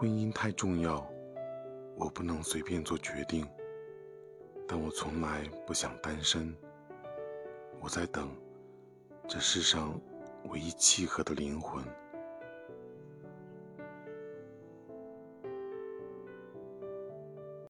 [0.00, 1.06] 婚姻太重要
[1.94, 3.46] 我不能随便做决定。
[4.66, 6.56] 但我从来不想单身
[7.82, 8.34] 我在等
[9.28, 10.00] 这世上
[10.44, 11.84] 唯一契合的灵魂。